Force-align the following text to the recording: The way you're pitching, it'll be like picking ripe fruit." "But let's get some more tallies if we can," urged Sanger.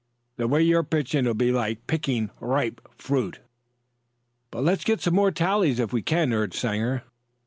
The 0.37 0.47
way 0.47 0.63
you're 0.63 0.81
pitching, 0.81 1.25
it'll 1.25 1.35
be 1.35 1.51
like 1.51 1.85
picking 1.85 2.31
ripe 2.39 2.81
fruit." 2.97 3.39
"But 4.49 4.63
let's 4.63 4.83
get 4.83 4.99
some 4.99 5.13
more 5.13 5.29
tallies 5.29 5.77
if 5.77 5.93
we 5.93 6.01
can," 6.01 6.33
urged 6.33 6.55
Sanger. 6.55 7.03